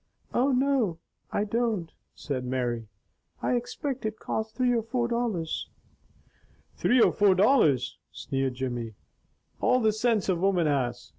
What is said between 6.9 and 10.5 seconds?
or four dollars," sneered Jimmy. "All the sinse a